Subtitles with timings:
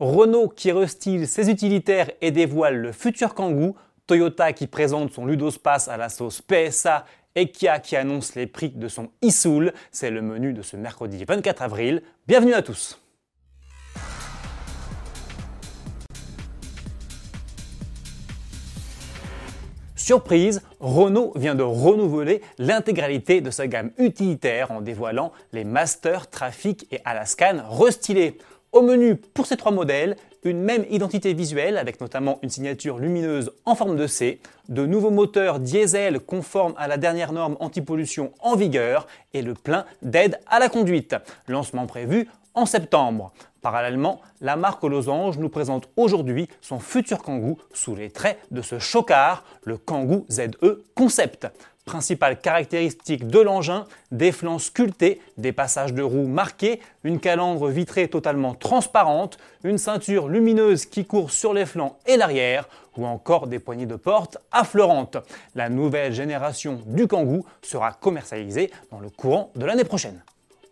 [0.00, 3.76] Renault qui restyle ses utilitaires et dévoile le futur Kangoo,
[4.06, 8.70] Toyota qui présente son Ludospace à la sauce PSA et Kia qui annonce les prix
[8.70, 12.02] de son e c'est le menu de ce mercredi 24 avril.
[12.26, 12.98] Bienvenue à tous
[19.94, 26.92] Surprise, Renault vient de renouveler l'intégralité de sa gamme utilitaire en dévoilant les Master, Traffic
[26.92, 28.36] et Alaskan restylés.
[28.72, 33.52] Au menu pour ces trois modèles, une même identité visuelle avec notamment une signature lumineuse
[33.66, 38.56] en forme de C, de nouveaux moteurs diesel conformes à la dernière norme anti-pollution en
[38.56, 41.14] vigueur et le plein d'aide à la conduite.
[41.48, 43.32] Lancement prévu en septembre.
[43.60, 48.78] Parallèlement, la marque Losange nous présente aujourd'hui son futur Kangoo sous les traits de ce
[48.78, 50.50] chocard, le Kangoo ZE
[50.94, 51.46] Concept.
[51.84, 58.08] Principale caractéristique de l'engin, des flancs sculptés, des passages de roues marqués, une calandre vitrée
[58.08, 63.58] totalement transparente, une ceinture lumineuse qui court sur les flancs et l'arrière, ou encore des
[63.58, 65.16] poignées de porte affleurantes.
[65.56, 70.22] La nouvelle génération du Kangoo sera commercialisée dans le courant de l'année prochaine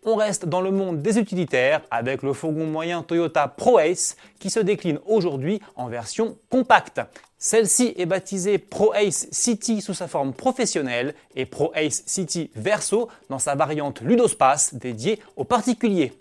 [0.05, 4.61] on reste dans le monde des utilitaires avec le fourgon moyen Toyota ProAce qui se
[4.61, 7.01] décline aujourd'hui en version compacte.
[7.39, 13.55] Celle-ci est baptisée ProAce City sous sa forme professionnelle et ProAce City Verso dans sa
[13.55, 16.13] variante Ludospace dédiée aux particuliers.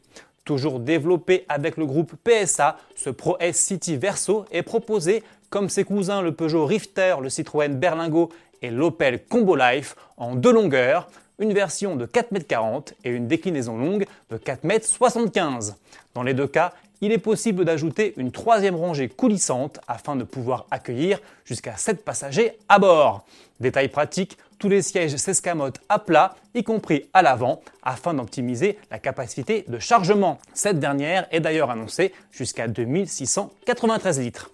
[0.45, 6.21] Toujours développé avec le groupe PSA, ce ProAce City Verso est proposé comme ses cousins
[6.21, 8.29] le Peugeot Rifter, le Citroën Berlingo
[8.61, 11.09] et l'Opel Combo Life en deux longueurs,
[11.39, 15.75] une version de 4,40 m et une déclinaison longue de 4,75 m.
[16.13, 20.65] Dans les deux cas, il est possible d'ajouter une troisième rangée coulissante afin de pouvoir
[20.69, 23.25] accueillir jusqu'à 7 passagers à bord.
[23.59, 28.99] Détail pratique, tous les sièges s'escamotent à plat, y compris à l'avant, afin d'optimiser la
[28.99, 30.39] capacité de chargement.
[30.53, 34.51] Cette dernière est d'ailleurs annoncée jusqu'à 2693 litres.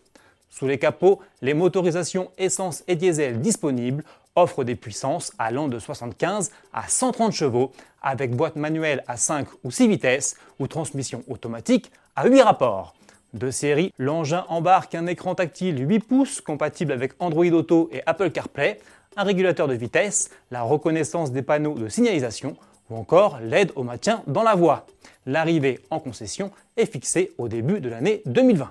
[0.51, 4.03] Sous les capots, les motorisations essence et diesel disponibles
[4.35, 9.71] offre des puissances allant de 75 à 130 chevaux avec boîte manuelle à 5 ou
[9.71, 12.95] 6 vitesses ou transmission automatique à 8 rapports.
[13.33, 18.31] De série, l'engin embarque un écran tactile 8 pouces compatible avec Android Auto et Apple
[18.31, 18.79] CarPlay,
[19.17, 22.55] un régulateur de vitesse, la reconnaissance des panneaux de signalisation
[22.89, 24.85] ou encore l'aide au maintien dans la voie.
[25.25, 28.69] L'arrivée en concession est fixée au début de l'année 2020.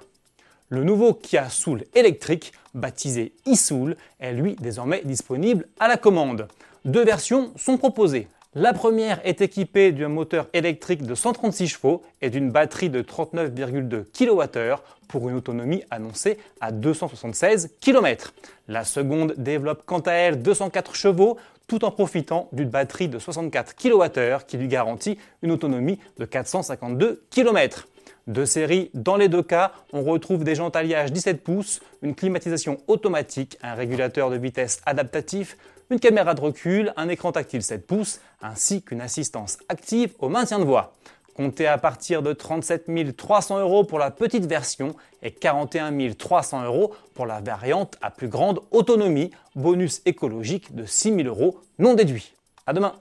[0.75, 6.49] Le nouveau Kia Soul électrique, baptisé e-Soul, est lui désormais disponible à la commande.
[6.85, 8.27] Deux versions sont proposées.
[8.57, 14.03] La première est équipée d'un moteur électrique de 136 chevaux et d'une batterie de 39,2
[14.12, 18.35] kWh pour une autonomie annoncée à 276 km.
[18.67, 21.37] La seconde développe quant à elle 204 chevaux
[21.69, 27.23] tout en profitant d'une batterie de 64 kWh qui lui garantit une autonomie de 452
[27.31, 27.87] km.
[28.27, 32.79] De série, dans les deux cas, on retrouve des jantes alliage 17 pouces, une climatisation
[32.87, 35.59] automatique, un régulateur de vitesse adaptatif,
[35.91, 40.59] une caméra de recul, un écran tactile 7 pouces, ainsi qu'une assistance active au maintien
[40.59, 40.95] de voix.
[41.35, 46.95] Comptez à partir de 37 300 euros pour la petite version et 41 300 euros
[47.12, 52.33] pour la variante à plus grande autonomie, bonus écologique de 6 000 euros non déduits.
[52.67, 52.95] À demain